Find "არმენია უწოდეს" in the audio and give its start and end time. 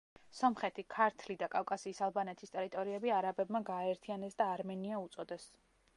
4.57-5.51